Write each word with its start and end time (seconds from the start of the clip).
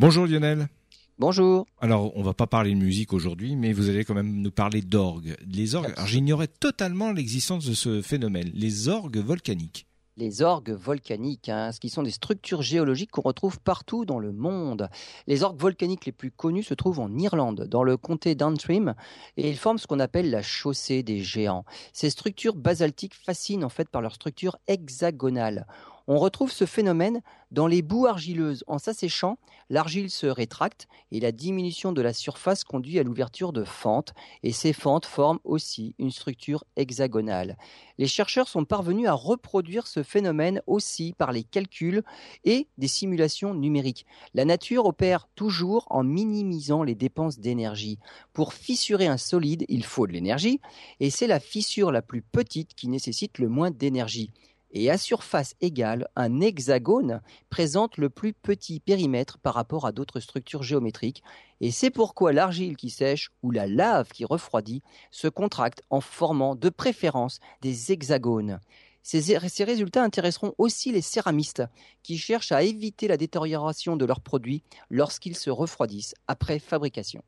Bonjour 0.00 0.26
Lionel. 0.26 0.68
Bonjour. 1.18 1.66
Alors, 1.78 2.16
on 2.16 2.22
va 2.22 2.32
pas 2.32 2.46
parler 2.46 2.70
de 2.70 2.78
musique 2.78 3.12
aujourd'hui, 3.12 3.54
mais 3.54 3.74
vous 3.74 3.90
allez 3.90 4.06
quand 4.06 4.14
même 4.14 4.40
nous 4.40 4.50
parler 4.50 4.80
d'orgues. 4.80 5.36
Les 5.46 5.74
orgues, 5.74 5.92
alors 5.94 6.06
j'ignorais 6.06 6.46
totalement 6.46 7.12
l'existence 7.12 7.66
de 7.66 7.74
ce 7.74 8.00
phénomène, 8.00 8.50
les 8.54 8.88
orgues 8.88 9.18
volcaniques 9.18 9.86
les 10.16 10.42
orgues 10.42 10.72
volcaniques, 10.72 11.48
hein, 11.48 11.72
ce 11.72 11.80
qui 11.80 11.88
sont 11.88 12.02
des 12.02 12.10
structures 12.10 12.60
géologiques 12.60 13.10
qu'on 13.10 13.22
retrouve 13.22 13.58
partout 13.58 14.04
dans 14.04 14.18
le 14.18 14.32
monde. 14.32 14.90
Les 15.26 15.42
orgues 15.42 15.58
volcaniques 15.58 16.04
les 16.04 16.12
plus 16.12 16.30
connus 16.30 16.64
se 16.64 16.74
trouvent 16.74 17.00
en 17.00 17.16
Irlande, 17.16 17.66
dans 17.66 17.84
le 17.84 17.96
comté 17.96 18.34
d'Antrim, 18.34 18.94
et 19.38 19.48
ils 19.48 19.56
forment 19.56 19.78
ce 19.78 19.86
qu'on 19.86 19.98
appelle 19.98 20.30
la 20.30 20.42
chaussée 20.42 21.02
des 21.02 21.22
géants. 21.22 21.64
Ces 21.94 22.10
structures 22.10 22.54
basaltiques 22.54 23.14
fascinent 23.14 23.64
en 23.64 23.70
fait 23.70 23.88
par 23.88 24.02
leur 24.02 24.14
structure 24.14 24.58
hexagonale. 24.68 25.66
On 26.12 26.18
retrouve 26.18 26.50
ce 26.50 26.66
phénomène 26.66 27.22
dans 27.52 27.68
les 27.68 27.82
boues 27.82 28.08
argileuses. 28.08 28.64
En 28.66 28.78
s'asséchant, 28.78 29.38
l'argile 29.68 30.10
se 30.10 30.26
rétracte 30.26 30.88
et 31.12 31.20
la 31.20 31.30
diminution 31.30 31.92
de 31.92 32.02
la 32.02 32.12
surface 32.12 32.64
conduit 32.64 32.98
à 32.98 33.04
l'ouverture 33.04 33.52
de 33.52 33.62
fentes 33.62 34.12
et 34.42 34.50
ces 34.50 34.72
fentes 34.72 35.06
forment 35.06 35.38
aussi 35.44 35.94
une 36.00 36.10
structure 36.10 36.64
hexagonale. 36.74 37.56
Les 37.96 38.08
chercheurs 38.08 38.48
sont 38.48 38.64
parvenus 38.64 39.06
à 39.06 39.12
reproduire 39.12 39.86
ce 39.86 40.02
phénomène 40.02 40.62
aussi 40.66 41.14
par 41.16 41.30
les 41.30 41.44
calculs 41.44 42.02
et 42.42 42.66
des 42.76 42.88
simulations 42.88 43.54
numériques. 43.54 44.04
La 44.34 44.44
nature 44.44 44.86
opère 44.86 45.28
toujours 45.36 45.86
en 45.90 46.02
minimisant 46.02 46.82
les 46.82 46.96
dépenses 46.96 47.38
d'énergie. 47.38 48.00
Pour 48.32 48.52
fissurer 48.52 49.06
un 49.06 49.16
solide, 49.16 49.64
il 49.68 49.84
faut 49.84 50.08
de 50.08 50.12
l'énergie 50.12 50.60
et 50.98 51.08
c'est 51.08 51.28
la 51.28 51.38
fissure 51.38 51.92
la 51.92 52.02
plus 52.02 52.22
petite 52.22 52.74
qui 52.74 52.88
nécessite 52.88 53.38
le 53.38 53.48
moins 53.48 53.70
d'énergie 53.70 54.32
et 54.72 54.90
à 54.90 54.98
surface 54.98 55.54
égale, 55.60 56.08
un 56.16 56.40
hexagone 56.40 57.20
présente 57.48 57.96
le 57.96 58.10
plus 58.10 58.32
petit 58.32 58.80
périmètre 58.80 59.38
par 59.38 59.54
rapport 59.54 59.86
à 59.86 59.92
d'autres 59.92 60.20
structures 60.20 60.62
géométriques, 60.62 61.22
et 61.60 61.70
c'est 61.70 61.90
pourquoi 61.90 62.32
l'argile 62.32 62.76
qui 62.76 62.90
sèche 62.90 63.30
ou 63.42 63.50
la 63.50 63.66
lave 63.66 64.08
qui 64.08 64.24
refroidit 64.24 64.82
se 65.10 65.28
contractent 65.28 65.82
en 65.90 66.00
formant 66.00 66.54
de 66.54 66.68
préférence 66.68 67.40
des 67.62 67.92
hexagones. 67.92 68.60
Ces, 69.02 69.64
résultats 69.64 70.04
intéresseront 70.04 70.54
aussi 70.58 70.92
les 70.92 71.00
céramistes 71.00 71.62
qui 72.02 72.18
cherchent 72.18 72.52
à 72.52 72.62
éviter 72.62 73.08
la 73.08 73.16
détérioration 73.16 73.96
de 73.96 74.04
leurs 74.04 74.20
produits 74.20 74.62
lorsqu'ils 74.90 75.36
se 75.36 75.50
refroidissent 75.50 76.14
après 76.28 76.58
fabrication. 76.58 77.22